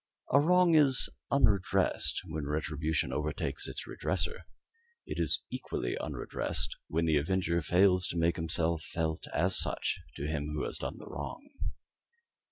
A 0.31 0.39
wrong 0.39 0.73
is 0.73 1.09
unredressed 1.29 2.21
when 2.25 2.47
retribution 2.47 3.13
overtakes 3.13 3.67
its 3.67 3.85
redresser. 3.85 4.45
It 5.05 5.19
is 5.19 5.43
equally 5.51 5.95
unredressed 5.95 6.75
when 6.87 7.05
the 7.05 7.17
avenger 7.17 7.61
fails 7.61 8.07
to 8.07 8.17
make 8.17 8.35
himself 8.37 8.81
felt 8.81 9.27
as 9.31 9.55
such 9.59 9.99
to 10.15 10.25
him 10.25 10.53
who 10.55 10.63
has 10.63 10.79
done 10.79 10.97
the 10.97 11.05
wrong. 11.05 11.47